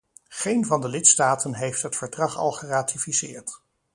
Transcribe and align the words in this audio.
Geen 0.29 0.65
van 0.65 0.81
de 0.81 0.87
lidstaten 0.87 1.53
heeft 1.55 1.81
het 1.81 1.95
verdrag 1.95 2.37
al 2.37 2.51
geratificeerd. 2.51 3.61